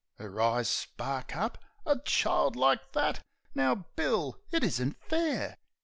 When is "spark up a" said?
0.67-1.99